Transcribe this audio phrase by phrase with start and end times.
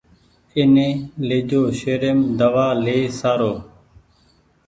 [0.57, 0.89] ايني
[1.27, 3.57] ليجو شهريم دوآ لي سآرون